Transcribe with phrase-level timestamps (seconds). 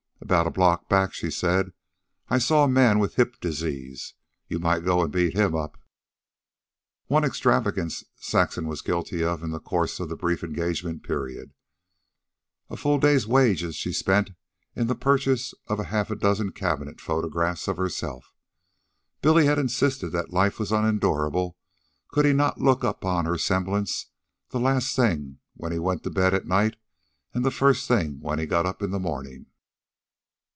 [0.23, 1.73] "About a block back," she said,
[2.29, 4.13] "I saw a man with hip disease.
[4.47, 5.81] You might go and beat him up." Of
[7.09, 11.53] one extravagance Saxon was guilty in the course of the brief engagement period.
[12.69, 14.29] A full day's wages she spent
[14.73, 18.31] in the purchase of half a dozen cabinet photographs of herself.
[19.21, 21.57] Billy had insisted that life was unendurable
[22.07, 24.11] could he not look upon her semblance
[24.51, 26.77] the last thing when he went to bed at night
[27.33, 29.47] and the first thing when he got up in the morning.